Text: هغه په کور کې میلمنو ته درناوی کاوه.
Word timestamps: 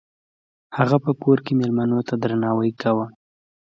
هغه 0.77 0.97
په 1.05 1.11
کور 1.21 1.37
کې 1.45 1.53
میلمنو 1.59 1.99
ته 2.07 2.13
درناوی 2.23 2.71
کاوه. 2.81 3.05